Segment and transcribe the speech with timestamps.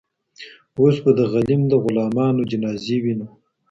[0.77, 3.27] اوس به د غلیم د غلامانو جنازې وینو